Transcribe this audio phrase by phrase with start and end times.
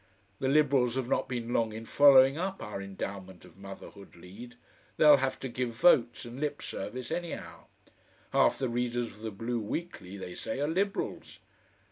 [0.39, 4.55] The Liberals have not been long in following up our Endowment of Motherhood lead.
[4.97, 7.65] They'll have to give votes and lip service anyhow.
[8.33, 11.37] Half the readers of the BLUE WEEKLY, they say, are Liberals....